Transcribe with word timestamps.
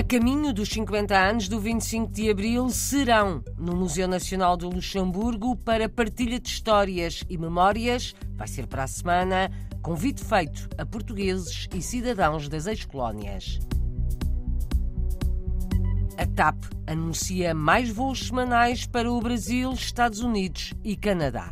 A 0.00 0.02
caminho 0.02 0.50
dos 0.54 0.70
50 0.70 1.14
anos 1.14 1.46
do 1.46 1.60
25 1.60 2.10
de 2.10 2.30
Abril 2.30 2.70
serão 2.70 3.44
no 3.58 3.76
Museu 3.76 4.08
Nacional 4.08 4.56
do 4.56 4.70
Luxemburgo 4.70 5.54
para 5.56 5.90
partilha 5.90 6.40
de 6.40 6.48
histórias 6.48 7.22
e 7.28 7.36
memórias. 7.36 8.14
Vai 8.34 8.48
ser 8.48 8.66
para 8.66 8.84
a 8.84 8.86
semana. 8.86 9.50
Convite 9.82 10.24
feito 10.24 10.70
a 10.78 10.86
portugueses 10.86 11.68
e 11.74 11.82
cidadãos 11.82 12.48
das 12.48 12.66
ex-colónias. 12.66 13.60
A 16.16 16.24
TAP 16.34 16.56
anuncia 16.86 17.52
mais 17.52 17.90
voos 17.90 18.26
semanais 18.26 18.86
para 18.86 19.12
o 19.12 19.20
Brasil, 19.20 19.70
Estados 19.72 20.20
Unidos 20.20 20.72
e 20.82 20.96
Canadá. 20.96 21.50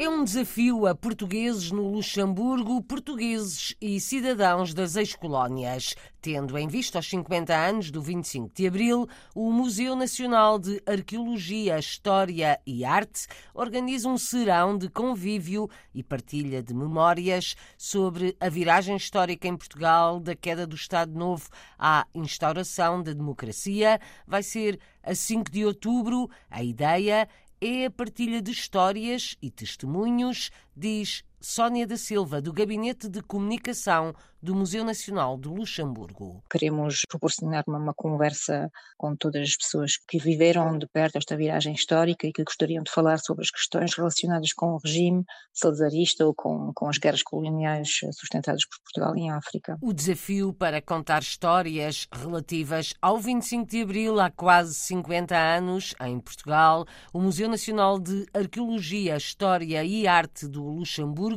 É 0.00 0.08
um 0.08 0.22
desafio 0.22 0.86
a 0.86 0.94
portugueses 0.94 1.72
no 1.72 1.90
Luxemburgo, 1.90 2.80
portugueses 2.80 3.74
e 3.80 3.98
cidadãos 3.98 4.72
das 4.72 4.94
ex-colónias. 4.94 5.96
Tendo 6.22 6.56
em 6.56 6.68
vista 6.68 7.00
os 7.00 7.10
50 7.10 7.52
anos 7.52 7.90
do 7.90 8.00
25 8.00 8.54
de 8.54 8.68
Abril, 8.68 9.08
o 9.34 9.50
Museu 9.50 9.96
Nacional 9.96 10.56
de 10.56 10.80
Arqueologia, 10.86 11.80
História 11.80 12.60
e 12.64 12.84
Arte 12.84 13.26
organiza 13.52 14.08
um 14.08 14.16
serão 14.16 14.78
de 14.78 14.88
convívio 14.88 15.68
e 15.92 16.04
partilha 16.04 16.62
de 16.62 16.72
memórias 16.72 17.56
sobre 17.76 18.36
a 18.38 18.48
viragem 18.48 18.94
histórica 18.94 19.48
em 19.48 19.56
Portugal 19.56 20.20
da 20.20 20.36
queda 20.36 20.64
do 20.64 20.76
Estado 20.76 21.12
Novo 21.12 21.48
à 21.76 22.06
instauração 22.14 23.02
da 23.02 23.12
democracia. 23.12 24.00
Vai 24.24 24.44
ser 24.44 24.78
a 25.02 25.12
5 25.12 25.50
de 25.50 25.64
outubro. 25.64 26.30
A 26.48 26.62
ideia 26.62 27.28
é 27.60 27.86
a 27.86 27.90
partilha 27.90 28.40
de 28.40 28.50
histórias 28.50 29.36
e 29.42 29.50
testemunhos, 29.50 30.50
diz 30.76 31.24
Sónia 31.40 31.86
da 31.86 31.96
Silva, 31.96 32.42
do 32.42 32.52
Gabinete 32.52 33.08
de 33.08 33.22
Comunicação 33.22 34.12
do 34.40 34.54
Museu 34.54 34.84
Nacional 34.84 35.36
do 35.36 35.52
Luxemburgo. 35.52 36.42
Queremos 36.50 37.02
proporcionar 37.08 37.64
uma, 37.66 37.78
uma, 37.78 37.94
conversa 37.94 38.70
com 38.96 39.16
todas 39.16 39.42
as 39.42 39.56
pessoas 39.56 39.96
que 40.08 40.18
viveram 40.18 40.78
de 40.78 40.86
perto 40.86 41.18
esta 41.18 41.36
viragem 41.36 41.74
histórica 41.74 42.26
e 42.26 42.32
que 42.32 42.44
gostariam 42.44 42.82
de 42.82 42.90
falar 42.90 43.18
sobre 43.18 43.42
as 43.42 43.50
questões 43.50 43.94
relacionadas 43.94 44.52
com 44.52 44.74
o 44.74 44.78
regime 44.78 45.24
salazarista 45.52 46.24
ou 46.24 46.34
com, 46.34 46.72
com 46.74 46.88
as 46.88 46.98
guerras 46.98 47.22
coloniais 47.22 47.98
sustentadas 48.12 48.64
por 48.66 48.78
Portugal 48.84 49.16
em 49.16 49.30
África. 49.30 49.76
O 49.80 49.92
desafio 49.92 50.52
para 50.52 50.80
contar 50.80 51.22
histórias 51.22 52.06
relativas 52.12 52.94
ao 53.02 53.18
25 53.18 53.66
de 53.68 53.82
Abril 53.82 54.20
há 54.20 54.30
quase 54.30 54.74
50 54.74 55.36
anos, 55.36 55.94
em 56.00 56.20
Portugal, 56.20 56.86
o 57.12 57.20
Museu 57.20 57.48
Nacional 57.48 57.98
de 57.98 58.24
Arqueologia, 58.32 59.16
História 59.16 59.84
e 59.84 60.06
Arte 60.06 60.46
do 60.46 60.62
Luxemburgo 60.62 61.27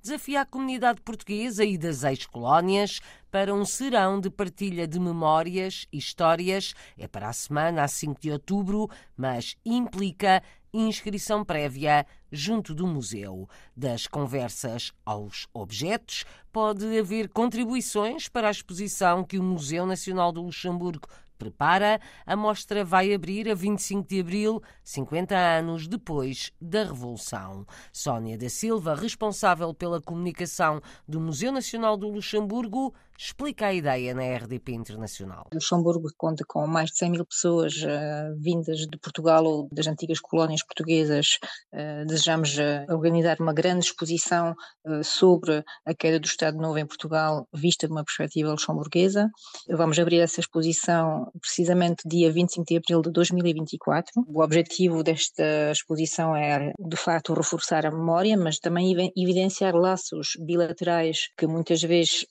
desafia 0.00 0.42
a 0.42 0.46
comunidade 0.46 1.00
portuguesa 1.00 1.64
e 1.64 1.76
das 1.76 2.04
ex-colônias 2.04 2.44
colónias 2.44 3.00
para 3.30 3.54
um 3.54 3.64
serão 3.64 4.20
de 4.20 4.30
partilha 4.30 4.86
de 4.86 5.00
memórias 5.00 5.86
e 5.92 5.98
histórias. 5.98 6.74
É 6.96 7.08
para 7.08 7.28
a 7.28 7.32
semana, 7.32 7.82
a 7.82 7.88
5 7.88 8.20
de 8.20 8.30
outubro, 8.30 8.88
mas 9.16 9.56
implica 9.64 10.42
inscrição 10.72 11.44
prévia 11.44 12.06
junto 12.30 12.74
do 12.74 12.86
museu. 12.86 13.48
Das 13.76 14.06
conversas 14.06 14.92
aos 15.04 15.48
objetos, 15.52 16.24
pode 16.52 16.98
haver 16.98 17.28
contribuições 17.28 18.28
para 18.28 18.48
a 18.48 18.50
exposição 18.50 19.24
que 19.24 19.38
o 19.38 19.42
Museu 19.42 19.86
Nacional 19.86 20.30
do 20.30 20.42
Luxemburgo 20.42 21.08
prepara, 21.38 22.00
a 22.26 22.36
mostra 22.36 22.84
vai 22.84 23.12
abrir 23.12 23.48
a 23.48 23.54
25 23.54 24.08
de 24.08 24.20
abril, 24.20 24.62
50 24.82 25.36
anos 25.36 25.86
depois 25.86 26.52
da 26.60 26.84
Revolução. 26.84 27.66
Sónia 27.92 28.38
da 28.38 28.48
Silva, 28.48 28.94
responsável 28.94 29.72
pela 29.74 30.00
comunicação 30.00 30.80
do 31.06 31.20
Museu 31.20 31.52
Nacional 31.52 31.96
do 31.96 32.08
Luxemburgo, 32.08 32.94
explica 33.18 33.66
a 33.66 33.74
ideia 33.74 34.14
na 34.14 34.22
RDP 34.36 34.72
Internacional. 34.72 35.46
Luxemburgo 35.52 36.08
conta 36.16 36.44
com 36.46 36.66
mais 36.66 36.90
de 36.90 36.98
100 36.98 37.10
mil 37.10 37.26
pessoas 37.26 37.74
uh, 37.82 38.34
vindas 38.38 38.78
de 38.78 38.98
Portugal 38.98 39.44
ou 39.44 39.68
das 39.72 39.86
antigas 39.86 40.20
colónias 40.20 40.64
portuguesas. 40.64 41.38
Uh, 41.72 42.06
desejamos 42.06 42.56
uh, 42.58 42.92
organizar 42.92 43.36
uma 43.40 43.52
grande 43.52 43.86
exposição 43.86 44.54
sobre 45.02 45.64
a 45.86 45.94
queda 45.94 46.20
do 46.20 46.26
Estado 46.26 46.58
Novo 46.58 46.78
em 46.78 46.86
Portugal, 46.86 47.48
vista 47.54 47.86
de 47.86 47.92
uma 47.92 48.04
perspectiva 48.04 48.50
luxemburguesa. 48.50 49.30
Vamos 49.70 49.98
abrir 49.98 50.20
essa 50.20 50.40
exposição 50.40 51.30
precisamente 51.40 52.06
dia 52.06 52.30
25 52.30 52.66
de 52.66 52.76
abril 52.76 53.02
de 53.02 53.10
2024. 53.10 54.12
O 54.26 54.42
objetivo 54.42 55.02
desta 55.02 55.70
exposição 55.72 56.36
é, 56.36 56.72
de 56.78 56.96
facto, 56.96 57.32
reforçar 57.32 57.86
a 57.86 57.90
memória, 57.90 58.36
mas 58.36 58.58
também 58.58 58.94
evidenciar 59.16 59.74
laços 59.74 60.32
bilaterais 60.38 61.28
que 61.36 61.46
muitas 61.46 61.82
vezes 61.82 62.26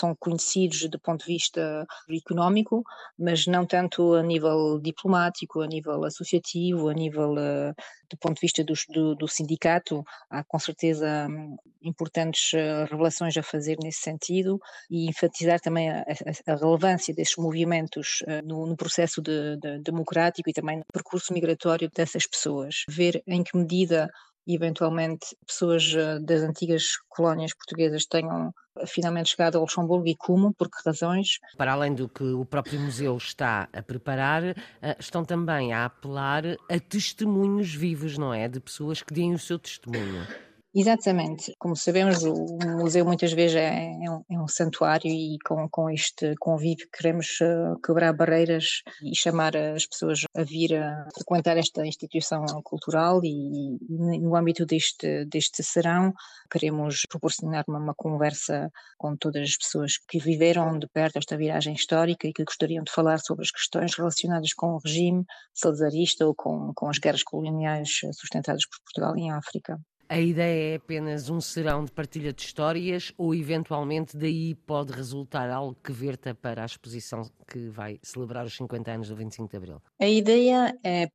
são 0.00 0.14
conhecidos 0.18 0.88
do 0.88 0.98
ponto 0.98 1.20
de 1.20 1.32
vista 1.32 1.86
económico, 2.08 2.82
mas 3.18 3.46
não 3.46 3.66
tanto 3.66 4.14
a 4.14 4.22
nível 4.22 4.80
diplomático, 4.80 5.60
a 5.60 5.66
nível 5.66 6.04
associativo, 6.04 6.88
a 6.88 6.94
nível 6.94 7.32
uh, 7.32 7.74
do 8.10 8.16
ponto 8.18 8.34
de 8.36 8.40
vista 8.40 8.64
do, 8.64 8.74
do, 8.88 9.14
do, 9.14 9.28
sindicato. 9.28 10.02
Há 10.30 10.42
com 10.42 10.58
certeza 10.58 11.26
hum, 11.28 11.56
importantes 11.82 12.52
uh, 12.54 12.90
revelações 12.90 13.36
a 13.36 13.42
fazer 13.42 13.76
nesse 13.82 14.00
sentido 14.00 14.58
e 14.90 15.08
enfatizar 15.08 15.60
também 15.60 15.90
a, 15.90 16.04
a, 16.46 16.56
relevância 16.56 17.14
destes 17.14 17.36
movimentos 17.36 18.22
uh, 18.22 18.46
no, 18.46 18.66
no, 18.66 18.76
processo 18.76 19.20
de, 19.20 19.56
de 19.58 19.78
democrático 19.80 20.48
e 20.48 20.52
também 20.52 20.78
no 20.78 20.84
percurso 20.92 21.32
migratório 21.32 21.90
dessas 21.94 22.26
pessoas. 22.26 22.84
Ver 22.88 23.22
em 23.26 23.42
que 23.42 23.56
medida 23.56 24.10
eventualmente 24.54 25.36
pessoas 25.46 25.92
das 26.22 26.42
antigas 26.42 26.96
colónias 27.08 27.54
portuguesas 27.54 28.06
tenham 28.06 28.52
finalmente 28.86 29.30
chegado 29.30 29.56
ao 29.56 29.62
Luxemburgo 29.62 30.06
e 30.06 30.16
como, 30.16 30.54
por 30.54 30.68
que 30.68 30.76
razões. 30.84 31.38
Para 31.56 31.72
além 31.72 31.94
do 31.94 32.08
que 32.08 32.22
o 32.22 32.44
próprio 32.44 32.80
museu 32.80 33.16
está 33.16 33.68
a 33.72 33.82
preparar, 33.82 34.42
eh, 34.44 34.56
estão 34.98 35.24
também 35.24 35.72
a 35.72 35.84
apelar 35.84 36.44
a 36.46 36.80
testemunhos 36.80 37.74
vivos, 37.74 38.16
não 38.16 38.32
é? 38.32 38.48
De 38.48 38.60
pessoas 38.60 39.02
que 39.02 39.12
deem 39.12 39.34
o 39.34 39.38
seu 39.38 39.58
testemunho. 39.58 40.26
Exatamente. 40.72 41.52
Como 41.58 41.74
sabemos, 41.74 42.22
o 42.22 42.46
museu 42.78 43.04
muitas 43.04 43.32
vezes 43.32 43.56
é, 43.56 43.90
é, 44.04 44.10
um, 44.10 44.24
é 44.30 44.40
um, 44.40 44.46
santuário 44.46 45.10
e 45.10 45.36
com, 45.44 45.68
com 45.68 45.90
este 45.90 46.36
convívio 46.38 46.88
queremos 46.92 47.40
uh, 47.40 47.80
quebrar 47.84 48.12
barreiras 48.12 48.82
e 49.02 49.16
chamar 49.16 49.56
as 49.56 49.84
pessoas 49.84 50.20
a 50.32 50.44
vir 50.44 50.76
a 50.76 51.08
frequentar 51.12 51.56
esta 51.56 51.84
instituição 51.84 52.44
cultural 52.62 53.20
e, 53.24 53.78
e 53.80 54.20
no 54.20 54.36
âmbito 54.36 54.64
deste, 54.64 55.24
deste 55.24 55.64
serão 55.64 56.12
queremos 56.48 57.02
proporcionar 57.08 57.64
uma, 57.66 57.80
uma, 57.80 57.94
conversa 57.96 58.70
com 58.96 59.16
todas 59.16 59.42
as 59.42 59.56
pessoas 59.56 59.94
que 60.08 60.20
viveram 60.20 60.78
de 60.78 60.86
perto 60.86 61.18
esta 61.18 61.36
viragem 61.36 61.74
histórica 61.74 62.28
e 62.28 62.32
que 62.32 62.44
gostariam 62.44 62.84
de 62.84 62.92
falar 62.92 63.18
sobre 63.18 63.42
as 63.42 63.50
questões 63.50 63.96
relacionadas 63.96 64.54
com 64.54 64.74
o 64.74 64.78
regime 64.78 65.24
salazarista 65.52 66.24
ou 66.24 66.34
com, 66.34 66.72
com 66.76 66.88
as 66.88 66.98
guerras 66.98 67.24
coloniais 67.24 67.90
sustentadas 68.12 68.62
por 68.68 68.78
Portugal 68.84 69.16
em 69.16 69.32
África. 69.32 69.76
A 70.12 70.18
ideia 70.18 70.72
é 70.72 70.74
apenas 70.74 71.30
um 71.30 71.40
serão 71.40 71.84
de 71.84 71.92
partilha 71.92 72.32
de 72.32 72.42
histórias 72.42 73.12
ou, 73.16 73.32
eventualmente, 73.32 74.16
daí 74.16 74.56
pode 74.56 74.92
resultar 74.92 75.48
algo 75.48 75.76
que 75.84 75.92
verta 75.92 76.34
para 76.34 76.62
a 76.62 76.66
exposição 76.66 77.22
que 77.46 77.68
vai 77.68 78.00
celebrar 78.02 78.44
os 78.44 78.56
50 78.56 78.90
anos 78.90 79.08
do 79.08 79.14
25 79.14 79.48
de 79.48 79.56
Abril? 79.56 79.80
A 80.00 80.08
ideia 80.08 80.76
é 80.82 81.08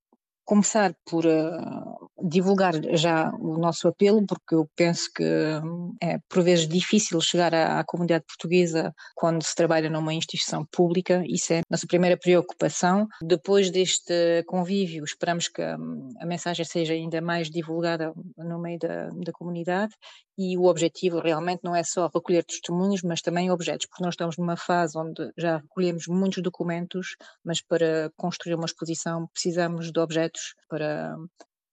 começar 0.45 0.95
por 1.05 1.25
uh, 1.25 2.09
divulgar 2.21 2.73
já 2.93 3.31
o 3.39 3.57
nosso 3.57 3.87
apelo, 3.87 4.25
porque 4.25 4.55
eu 4.55 4.69
penso 4.75 5.09
que 5.13 5.23
hum, 5.23 5.95
é 6.01 6.19
por 6.29 6.43
vezes 6.43 6.67
difícil 6.67 7.19
chegar 7.19 7.53
à, 7.53 7.79
à, 7.79 7.83
comunidade 7.83 8.25
portuguesa 8.25 8.93
quando 9.15 9.43
se 9.43 9.55
trabalha 9.55 9.89
numa 9.89 10.13
instituição 10.13 10.65
pública, 10.65 11.23
isso 11.27 11.53
é 11.53 11.59
a 11.59 11.63
nossa 11.69 11.87
primeira 11.87 12.15
preocupação. 12.17 13.07
Depois 13.21 13.71
deste 13.71 14.43
convívio, 14.45 15.03
esperamos 15.03 15.47
que 15.47 15.61
a, 15.61 15.75
hum, 15.77 16.09
a 16.19 16.25
mensagem 16.25 16.63
seja 16.63 16.93
ainda 16.93 17.19
mais 17.21 17.49
divulgada 17.49 18.13
no 18.37 18.59
meio 18.59 18.79
da, 18.79 19.09
da 19.09 19.31
comunidade 19.33 19.93
e 20.37 20.57
o 20.57 20.65
objetivo 20.65 21.19
realmente 21.19 21.61
não 21.63 21.75
é 21.75 21.83
só 21.83 22.09
recolher 22.13 22.43
testemunhos, 22.43 23.01
mas 23.01 23.21
também 23.21 23.51
objetos, 23.51 23.87
porque 23.87 24.03
nós 24.03 24.13
estamos 24.13 24.37
numa 24.37 24.57
fase 24.57 24.97
onde 24.97 25.31
já 25.37 25.57
recolhemos 25.57 26.07
muitos 26.07 26.41
documentos, 26.43 27.15
mas 27.43 27.61
para 27.61 28.11
construir 28.17 28.55
uma 28.55 28.65
exposição 28.65 29.27
precisamos 29.27 29.91
de 29.91 29.99
objetos 29.99 30.55
para 30.69 31.15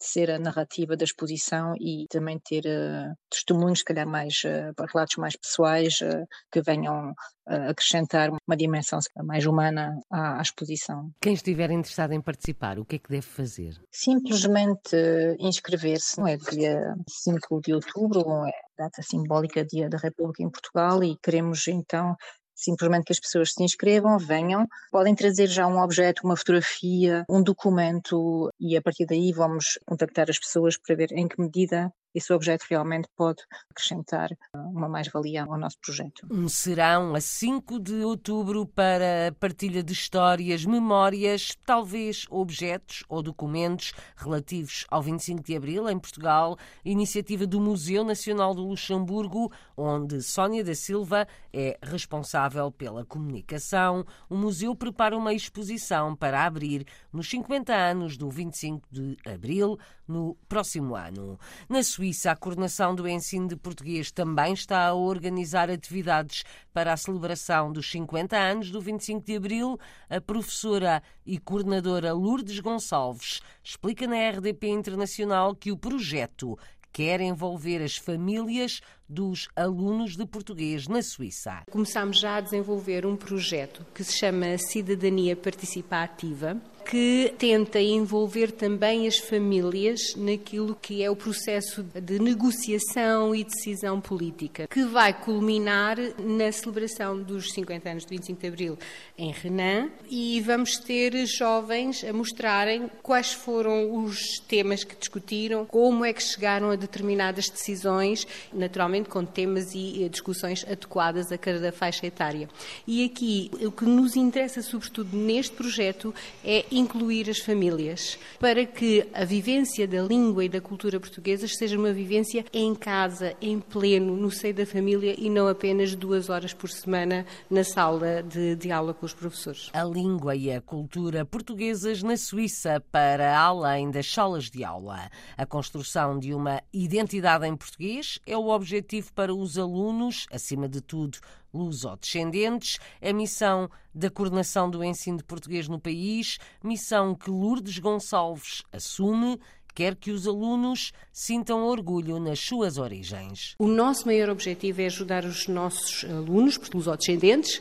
ser 0.04 0.30
a 0.30 0.38
narrativa 0.38 0.96
da 0.96 1.04
exposição 1.04 1.74
e 1.80 2.06
também 2.10 2.38
ter 2.38 2.64
uh, 2.66 3.14
testemunhos, 3.30 3.80
se 3.80 3.84
calhar 3.84 4.06
mais 4.06 4.42
uh, 4.44 4.84
relatos 4.92 5.16
mais 5.16 5.36
pessoais 5.36 6.00
uh, 6.00 6.26
que 6.50 6.60
venham 6.60 7.12
acrescentar 7.44 8.30
uma 8.30 8.56
dimensão 8.56 9.00
mais 9.24 9.44
humana 9.44 9.98
à, 10.08 10.38
à, 10.38 10.42
exposição. 10.42 11.10
Quem 11.20 11.34
estiver 11.34 11.72
interessado 11.72 12.12
em 12.12 12.20
participar, 12.20 12.78
o 12.78 12.84
que 12.84 12.94
é 12.94 12.98
que 13.00 13.10
deve 13.10 13.26
fazer? 13.26 13.72
Simplesmente 13.90 14.96
inscrever-se, 15.40 16.20
não 16.20 16.28
é 16.28 16.36
dia 16.36 16.94
5 17.08 17.60
de 17.60 17.74
outubro, 17.74 18.46
é 18.46 18.52
data 18.78 19.02
simbólica 19.02 19.64
Dia 19.64 19.88
da 19.88 19.98
República 19.98 20.44
em 20.44 20.50
Portugal 20.50 21.02
e 21.02 21.16
queremos 21.20 21.66
então 21.66 22.14
simplesmente 22.62 23.04
que 23.04 23.12
as 23.12 23.20
pessoas 23.20 23.52
se 23.52 23.62
inscrevam, 23.62 24.18
venham, 24.18 24.66
podem 24.90 25.14
trazer 25.14 25.46
já 25.48 25.66
um 25.66 25.80
objeto, 25.80 26.22
uma 26.24 26.36
fotografia, 26.36 27.24
um 27.28 27.42
documento 27.42 28.50
e 28.60 28.76
a 28.76 28.82
partir 28.82 29.06
daí 29.06 29.32
vamos 29.32 29.78
contactar 29.86 30.30
as 30.30 30.38
pessoas 30.38 30.76
para 30.78 30.96
ver 30.96 31.12
em 31.12 31.28
que 31.28 31.40
medida 31.40 31.92
esse 32.14 32.32
objeto 32.32 32.64
realmente 32.68 33.08
pode 33.16 33.42
acrescentar 33.70 34.30
uma 34.54 34.88
mais-valia 34.88 35.44
ao 35.44 35.58
nosso 35.58 35.78
projeto. 35.78 36.26
Um 36.30 36.48
serão 36.48 37.14
a 37.14 37.20
5 37.20 37.78
de 37.78 38.04
outubro 38.04 38.66
para 38.66 39.28
a 39.28 39.32
partilha 39.32 39.82
de 39.82 39.92
histórias, 39.92 40.64
memórias, 40.64 41.56
talvez 41.64 42.26
objetos 42.30 43.04
ou 43.08 43.22
documentos 43.22 43.92
relativos 44.16 44.84
ao 44.90 45.02
25 45.02 45.42
de 45.42 45.56
Abril 45.56 45.88
em 45.88 45.98
Portugal, 45.98 46.56
iniciativa 46.84 47.46
do 47.46 47.60
Museu 47.60 48.04
Nacional 48.04 48.54
do 48.54 48.66
Luxemburgo, 48.66 49.52
onde 49.76 50.22
Sónia 50.22 50.62
da 50.64 50.74
Silva 50.74 51.26
é 51.52 51.78
responsável 51.82 52.70
pela 52.70 53.04
comunicação. 53.04 54.04
O 54.28 54.36
museu 54.36 54.74
prepara 54.74 55.16
uma 55.16 55.32
exposição 55.32 56.14
para 56.14 56.44
abrir 56.44 56.86
nos 57.12 57.28
50 57.28 57.74
anos 57.74 58.16
do 58.16 58.28
25 58.30 58.86
de 58.90 59.16
Abril, 59.24 59.78
no 60.06 60.36
próximo 60.48 60.94
ano. 60.94 61.38
Na 61.68 61.82
Suíça, 62.02 62.32
a 62.32 62.36
coordenação 62.36 62.96
do 62.96 63.06
ensino 63.06 63.46
de 63.46 63.54
português 63.54 64.10
também 64.10 64.54
está 64.54 64.88
a 64.88 64.92
organizar 64.92 65.70
atividades 65.70 66.42
para 66.74 66.92
a 66.92 66.96
celebração 66.96 67.70
dos 67.70 67.88
50 67.92 68.36
anos 68.36 68.72
do 68.72 68.80
25 68.80 69.24
de 69.24 69.36
Abril. 69.36 69.78
A 70.10 70.20
professora 70.20 71.00
e 71.24 71.38
coordenadora 71.38 72.12
Lourdes 72.12 72.58
Gonçalves 72.58 73.40
explica 73.62 74.04
na 74.08 74.16
RDP 74.30 74.66
Internacional 74.66 75.54
que 75.54 75.70
o 75.70 75.78
projeto 75.78 76.58
quer 76.92 77.20
envolver 77.20 77.80
as 77.80 77.96
famílias 77.96 78.80
dos 79.08 79.48
alunos 79.54 80.16
de 80.16 80.26
português 80.26 80.88
na 80.88 81.02
Suíça. 81.02 81.62
Começámos 81.70 82.18
já 82.18 82.34
a 82.34 82.40
desenvolver 82.40 83.06
um 83.06 83.14
projeto 83.14 83.86
que 83.94 84.02
se 84.02 84.18
chama 84.18 84.58
Cidadania 84.58 85.36
Participativa 85.36 86.60
que 86.84 87.32
tenta 87.38 87.80
envolver 87.80 88.50
também 88.50 89.06
as 89.06 89.18
famílias 89.18 90.14
naquilo 90.16 90.76
que 90.80 91.02
é 91.02 91.10
o 91.10 91.16
processo 91.16 91.82
de 91.82 92.18
negociação 92.18 93.34
e 93.34 93.44
decisão 93.44 94.00
política, 94.00 94.66
que 94.66 94.84
vai 94.84 95.12
culminar 95.12 95.96
na 96.18 96.50
celebração 96.50 97.20
dos 97.22 97.52
50 97.52 97.88
anos 97.88 98.04
de 98.04 98.10
25 98.10 98.40
de 98.40 98.46
Abril 98.46 98.78
em 99.16 99.32
Renan 99.32 99.88
e 100.10 100.40
vamos 100.40 100.76
ter 100.78 101.14
jovens 101.26 102.04
a 102.04 102.12
mostrarem 102.12 102.90
quais 103.02 103.32
foram 103.32 104.04
os 104.04 104.38
temas 104.48 104.84
que 104.84 104.96
discutiram, 104.96 105.64
como 105.64 106.04
é 106.04 106.12
que 106.12 106.22
chegaram 106.22 106.70
a 106.70 106.76
determinadas 106.76 107.48
decisões, 107.48 108.26
naturalmente 108.52 109.08
com 109.08 109.24
temas 109.24 109.74
e 109.74 110.08
discussões 110.10 110.64
adequadas 110.64 111.30
a 111.30 111.38
cada 111.38 111.72
faixa 111.72 112.06
etária. 112.06 112.48
E 112.86 113.04
aqui 113.04 113.50
o 113.64 113.70
que 113.70 113.84
nos 113.84 114.16
interessa 114.16 114.62
sobretudo 114.62 115.16
neste 115.16 115.54
projeto 115.54 116.14
é 116.44 116.64
incluir 116.72 117.28
as 117.28 117.38
famílias, 117.38 118.18
para 118.38 118.64
que 118.64 119.06
a 119.12 119.24
vivência 119.24 119.86
da 119.86 120.02
língua 120.02 120.44
e 120.44 120.48
da 120.48 120.60
cultura 120.60 120.98
portuguesas 120.98 121.56
seja 121.56 121.78
uma 121.78 121.92
vivência 121.92 122.44
em 122.52 122.74
casa, 122.74 123.34
em 123.40 123.60
pleno, 123.60 124.16
no 124.16 124.30
seio 124.30 124.54
da 124.54 124.66
família 124.66 125.14
e 125.18 125.28
não 125.28 125.48
apenas 125.48 125.94
duas 125.94 126.28
horas 126.28 126.52
por 126.52 126.70
semana 126.70 127.26
na 127.50 127.64
sala 127.64 128.22
de, 128.22 128.56
de 128.56 128.70
aula 128.70 128.94
com 128.94 129.06
os 129.06 129.14
professores. 129.14 129.70
A 129.72 129.84
língua 129.84 130.34
e 130.34 130.52
a 130.52 130.60
cultura 130.60 131.24
portuguesas 131.24 132.02
na 132.02 132.16
Suíça 132.16 132.82
para 132.90 133.38
além 133.38 133.90
das 133.90 134.10
salas 134.10 134.50
de 134.50 134.64
aula. 134.64 135.10
A 135.36 135.46
construção 135.46 136.18
de 136.18 136.34
uma 136.34 136.62
identidade 136.72 137.46
em 137.46 137.56
português 137.56 138.18
é 138.26 138.36
o 138.36 138.48
objetivo 138.48 139.12
para 139.12 139.34
os 139.34 139.58
alunos, 139.58 140.26
acima 140.30 140.68
de 140.68 140.80
tudo, 140.80 141.18
luso-descendentes, 141.52 142.78
a 143.00 143.12
missão 143.12 143.68
da 143.94 144.10
coordenação 144.10 144.70
do 144.70 144.82
ensino 144.82 145.18
de 145.18 145.24
português 145.24 145.68
no 145.68 145.78
país, 145.78 146.38
missão 146.62 147.14
que 147.14 147.30
Lourdes 147.30 147.78
Gonçalves 147.78 148.62
assume 148.72 149.38
quer 149.74 149.94
que 149.96 150.10
os 150.10 150.26
alunos 150.26 150.92
sintam 151.12 151.64
orgulho 151.64 152.18
nas 152.18 152.40
suas 152.40 152.78
origens. 152.78 153.54
O 153.58 153.66
nosso 153.66 154.06
maior 154.06 154.28
objetivo 154.28 154.82
é 154.82 154.86
ajudar 154.86 155.24
os 155.24 155.48
nossos 155.48 156.04
alunos, 156.04 156.58
luso-descendentes, 156.72 157.60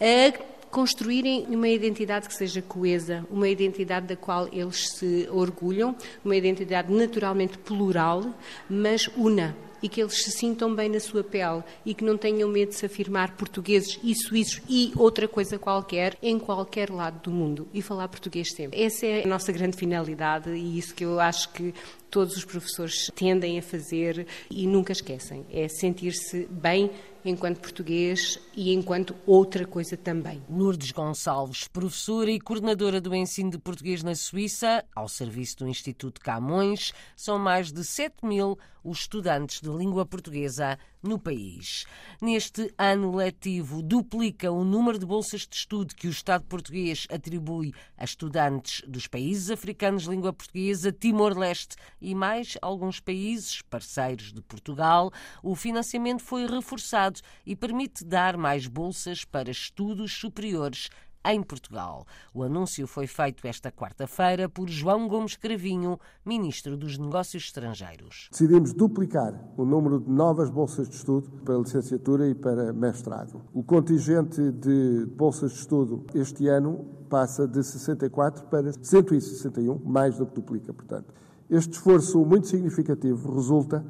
a 0.00 0.50
construírem 0.70 1.46
uma 1.48 1.68
identidade 1.68 2.28
que 2.28 2.34
seja 2.34 2.62
coesa, 2.62 3.26
uma 3.30 3.48
identidade 3.48 4.06
da 4.06 4.16
qual 4.16 4.48
eles 4.52 4.88
se 4.92 5.28
orgulham, 5.30 5.94
uma 6.24 6.36
identidade 6.36 6.92
naturalmente 6.92 7.58
plural, 7.58 8.24
mas 8.68 9.08
una 9.16 9.54
e 9.82 9.88
que 9.88 10.00
eles 10.00 10.22
se 10.22 10.30
sintam 10.30 10.74
bem 10.74 10.88
na 10.88 11.00
sua 11.00 11.22
pele 11.22 11.62
e 11.84 11.94
que 11.94 12.04
não 12.04 12.16
tenham 12.16 12.48
medo 12.48 12.70
de 12.70 12.76
se 12.76 12.86
afirmar 12.86 13.36
portugueses 13.36 13.98
e 14.02 14.14
suíços 14.14 14.60
e 14.68 14.92
outra 14.96 15.26
coisa 15.26 15.58
qualquer 15.58 16.16
em 16.22 16.38
qualquer 16.38 16.90
lado 16.90 17.20
do 17.22 17.30
mundo 17.30 17.68
e 17.72 17.82
falar 17.82 18.08
português 18.08 18.52
sempre. 18.52 18.80
Essa 18.80 19.06
é 19.06 19.24
a 19.24 19.26
nossa 19.26 19.52
grande 19.52 19.76
finalidade 19.76 20.50
e 20.50 20.78
isso 20.78 20.94
que 20.94 21.04
eu 21.04 21.20
acho 21.20 21.50
que 21.52 21.74
todos 22.10 22.36
os 22.36 22.44
professores 22.44 23.10
tendem 23.14 23.58
a 23.58 23.62
fazer 23.62 24.26
e 24.50 24.66
nunca 24.66 24.92
esquecem. 24.92 25.46
É 25.50 25.68
sentir-se 25.68 26.46
bem 26.50 26.90
enquanto 27.24 27.60
português 27.60 28.38
e 28.54 28.72
enquanto 28.72 29.14
outra 29.26 29.66
coisa 29.66 29.96
também. 29.96 30.42
Lourdes 30.48 30.90
Gonçalves, 30.90 31.68
professora 31.68 32.30
e 32.30 32.40
coordenadora 32.40 33.00
do 33.00 33.14
ensino 33.14 33.50
de 33.50 33.58
português 33.58 34.02
na 34.02 34.14
Suíça, 34.14 34.84
ao 34.94 35.08
serviço 35.08 35.58
do 35.58 35.68
Instituto 35.68 36.20
Camões, 36.20 36.92
são 37.14 37.38
mais 37.38 37.70
de 37.70 37.84
7 37.84 38.24
mil 38.24 38.58
os 38.84 39.00
estudantes 39.00 39.60
de 39.60 39.68
língua 39.68 40.04
portuguesa 40.06 40.78
no 41.02 41.18
país. 41.18 41.86
Neste 42.20 42.72
ano 42.76 43.14
letivo, 43.14 43.82
duplica 43.82 44.50
o 44.50 44.64
número 44.64 44.98
de 44.98 45.06
bolsas 45.06 45.46
de 45.46 45.56
estudo 45.56 45.94
que 45.94 46.06
o 46.06 46.10
Estado 46.10 46.44
português 46.44 47.06
atribui 47.10 47.72
a 47.96 48.04
estudantes 48.04 48.82
dos 48.86 49.06
países 49.06 49.50
africanos 49.50 50.04
de 50.04 50.10
língua 50.10 50.32
portuguesa, 50.32 50.92
Timor-Leste 50.92 51.76
e 52.00 52.14
mais 52.14 52.56
alguns 52.60 53.00
países 53.00 53.62
parceiros 53.62 54.32
de 54.32 54.42
Portugal. 54.42 55.10
O 55.42 55.54
financiamento 55.54 56.22
foi 56.22 56.46
reforçado 56.46 57.20
e 57.46 57.56
permite 57.56 58.04
dar 58.04 58.36
mais 58.36 58.66
bolsas 58.66 59.24
para 59.24 59.50
estudos 59.50 60.12
superiores 60.12 60.88
em 61.24 61.42
Portugal. 61.42 62.06
O 62.32 62.42
anúncio 62.42 62.86
foi 62.86 63.06
feito 63.06 63.46
esta 63.46 63.70
quarta-feira 63.70 64.48
por 64.48 64.68
João 64.68 65.08
Gomes 65.08 65.36
Cravinho, 65.36 65.98
Ministro 66.24 66.76
dos 66.76 66.98
Negócios 66.98 67.44
Estrangeiros. 67.44 68.28
Decidimos 68.30 68.72
duplicar 68.72 69.34
o 69.56 69.64
número 69.64 70.00
de 70.00 70.10
novas 70.10 70.50
bolsas 70.50 70.88
de 70.88 70.96
estudo 70.96 71.30
para 71.44 71.58
licenciatura 71.58 72.28
e 72.28 72.34
para 72.34 72.72
mestrado. 72.72 73.42
O 73.52 73.62
contingente 73.62 74.50
de 74.52 75.06
bolsas 75.16 75.52
de 75.52 75.58
estudo 75.58 76.04
este 76.14 76.48
ano 76.48 76.84
passa 77.08 77.46
de 77.46 77.62
64 77.62 78.44
para 78.46 78.72
161, 78.72 79.78
mais 79.84 80.16
do 80.16 80.26
que 80.26 80.34
duplica, 80.34 80.72
portanto. 80.72 81.12
Este 81.50 81.72
esforço 81.72 82.24
muito 82.24 82.46
significativo 82.46 83.34
resulta 83.34 83.84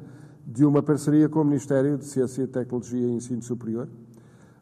de 0.45 0.65
uma 0.65 0.81
parceria 0.81 1.29
com 1.29 1.41
o 1.41 1.45
Ministério 1.45 1.97
de 1.97 2.05
Ciência, 2.05 2.47
Tecnologia 2.47 3.07
e 3.07 3.11
Ensino 3.11 3.41
Superior, 3.43 3.87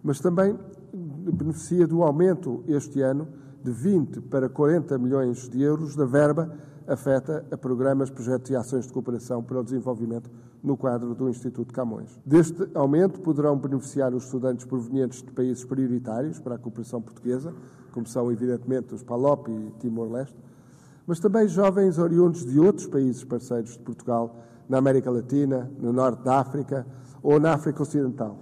mas 0.04 0.20
também 0.20 0.58
beneficia 0.93 1.88
do 1.88 2.03
aumento 2.03 2.63
este 2.67 3.01
ano 3.01 3.27
de 3.63 3.72
20 3.72 4.22
para 4.22 4.50
40 4.50 4.98
milhões 4.98 5.50
de 5.50 5.62
euros 5.62 5.96
da 5.96 6.05
verba 6.05 6.58
afeta 6.88 7.46
a 7.51 7.58
programas, 7.58 8.10
projetos 8.10 8.50
e 8.50 8.55
ações 8.55 8.88
de 8.88 8.93
cooperação 8.93 9.43
para 9.43 9.60
o 9.60 9.63
desenvolvimento 9.63 10.29
no 10.63 10.75
quadro 10.75 11.13
do 11.13 11.29
Instituto 11.29 11.72
Camões. 11.72 12.19
Deste 12.25 12.67
aumento 12.74 13.22
poderão 13.22 13.55
beneficiar 13.55 14.13
os 14.13 14.25
estudantes 14.25 14.65
provenientes 14.65 15.22
de 15.22 15.31
países 15.31 15.63
prioritários 15.63 16.39
para 16.39 16.55
a 16.55 16.58
cooperação 16.58 17.00
portuguesa, 17.00 17.53
como 17.91 18.08
são 18.08 18.31
evidentemente 18.31 18.93
os 18.96 19.03
PALOP 19.03 19.50
e 19.50 19.72
Timor-Leste, 19.79 20.36
mas 21.05 21.19
também 21.19 21.48
jovens 21.48 22.00
oriundos 22.00 22.43
de 22.46 22.60
outros 22.60 22.88
países 22.88 23.24
parceiros 23.24 23.72
de 23.74 23.79
Portugal, 23.79 24.43
na 24.67 24.77
América 24.77 25.10
Latina, 25.10 25.69
no 25.79 25.93
Norte 25.93 26.24
da 26.24 26.39
África 26.39 26.86
ou 27.22 27.39
na 27.39 27.53
África 27.53 27.81
Ocidental. 27.81 28.38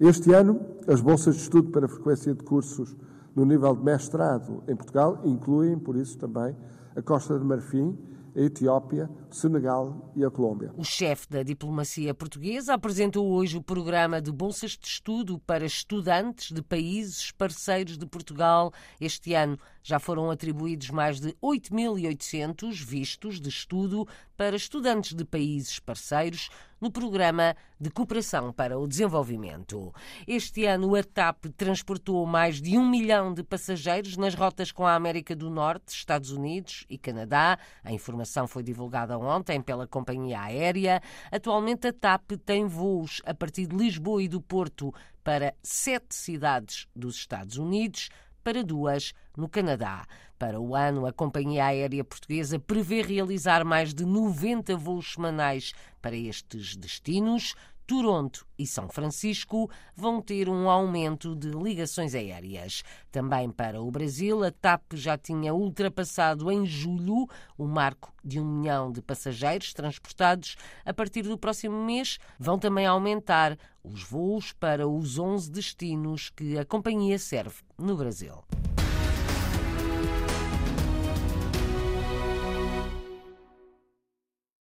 Este 0.00 0.32
ano, 0.32 0.60
as 0.86 1.00
bolsas 1.00 1.36
de 1.36 1.42
estudo 1.42 1.70
para 1.70 1.88
frequência 1.88 2.34
de 2.34 2.42
cursos 2.42 2.96
no 3.34 3.44
nível 3.44 3.74
de 3.74 3.82
mestrado 3.82 4.62
em 4.68 4.76
Portugal 4.76 5.20
incluem, 5.24 5.78
por 5.78 5.96
isso, 5.96 6.16
também 6.18 6.54
a 6.94 7.02
Costa 7.02 7.38
de 7.38 7.44
Marfim, 7.44 7.98
a 8.36 8.40
Etiópia, 8.40 9.08
o 9.30 9.34
Senegal 9.34 10.12
e 10.16 10.24
a 10.24 10.30
Colômbia. 10.30 10.72
O 10.76 10.84
chefe 10.84 11.28
da 11.28 11.42
diplomacia 11.42 12.12
portuguesa 12.12 12.74
apresentou 12.74 13.30
hoje 13.30 13.56
o 13.56 13.62
programa 13.62 14.20
de 14.20 14.32
bolsas 14.32 14.72
de 14.72 14.86
estudo 14.86 15.38
para 15.40 15.64
estudantes 15.64 16.50
de 16.50 16.60
países 16.60 17.30
parceiros 17.30 17.96
de 17.96 18.06
Portugal. 18.06 18.72
Este 19.00 19.34
ano 19.34 19.58
já 19.82 19.98
foram 19.98 20.30
atribuídos 20.30 20.90
mais 20.90 21.20
de 21.20 21.32
8.800 21.42 22.84
vistos 22.84 23.40
de 23.40 23.48
estudo 23.48 24.06
para 24.36 24.56
estudantes 24.56 25.14
de 25.14 25.24
países 25.24 25.78
parceiros 25.78 26.50
no 26.84 26.90
Programa 26.90 27.56
de 27.80 27.88
Cooperação 27.88 28.52
para 28.52 28.78
o 28.78 28.86
Desenvolvimento. 28.86 29.90
Este 30.28 30.66
ano, 30.66 30.94
a 30.94 31.02
TAP 31.02 31.46
transportou 31.56 32.26
mais 32.26 32.60
de 32.60 32.76
um 32.76 32.86
milhão 32.86 33.32
de 33.32 33.42
passageiros 33.42 34.18
nas 34.18 34.34
rotas 34.34 34.70
com 34.70 34.84
a 34.84 34.94
América 34.94 35.34
do 35.34 35.48
Norte, 35.48 35.88
Estados 35.88 36.30
Unidos 36.30 36.84
e 36.90 36.98
Canadá. 36.98 37.58
A 37.82 37.90
informação 37.90 38.46
foi 38.46 38.62
divulgada 38.62 39.18
ontem 39.18 39.62
pela 39.62 39.86
companhia 39.86 40.42
aérea. 40.42 41.00
Atualmente, 41.32 41.86
a 41.86 41.92
TAP 41.94 42.32
tem 42.44 42.66
voos 42.66 43.22
a 43.24 43.32
partir 43.32 43.66
de 43.66 43.74
Lisboa 43.74 44.22
e 44.22 44.28
do 44.28 44.42
Porto 44.42 44.92
para 45.24 45.54
sete 45.62 46.14
cidades 46.14 46.86
dos 46.94 47.16
Estados 47.16 47.56
Unidos 47.56 48.10
para 48.44 48.62
duas 48.62 49.14
no 49.36 49.48
Canadá. 49.48 50.06
Para 50.38 50.60
o 50.60 50.76
ano, 50.76 51.06
a 51.06 51.12
companhia 51.12 51.64
aérea 51.64 52.04
portuguesa 52.04 52.58
prevê 52.58 53.00
realizar 53.00 53.64
mais 53.64 53.94
de 53.94 54.04
90 54.04 54.76
voos 54.76 55.14
semanais 55.14 55.72
para 56.02 56.14
estes 56.14 56.76
destinos. 56.76 57.54
Toronto 57.86 58.46
e 58.58 58.66
São 58.66 58.88
Francisco 58.88 59.70
vão 59.94 60.22
ter 60.22 60.48
um 60.48 60.70
aumento 60.70 61.36
de 61.36 61.50
ligações 61.50 62.14
aéreas. 62.14 62.82
Também 63.12 63.50
para 63.50 63.80
o 63.80 63.90
Brasil, 63.90 64.42
a 64.42 64.50
TAP 64.50 64.94
já 64.94 65.18
tinha 65.18 65.52
ultrapassado 65.52 66.50
em 66.50 66.64
julho 66.64 67.28
o 67.58 67.66
marco 67.66 68.12
de 68.24 68.40
um 68.40 68.44
milhão 68.44 68.90
de 68.90 69.02
passageiros 69.02 69.74
transportados. 69.74 70.56
A 70.84 70.94
partir 70.94 71.22
do 71.22 71.36
próximo 71.36 71.84
mês, 71.84 72.18
vão 72.38 72.58
também 72.58 72.86
aumentar 72.86 73.58
os 73.82 74.02
voos 74.02 74.52
para 74.52 74.88
os 74.88 75.18
11 75.18 75.50
destinos 75.50 76.30
que 76.30 76.58
a 76.58 76.64
companhia 76.64 77.18
serve 77.18 77.56
no 77.78 77.96
Brasil. 77.96 78.42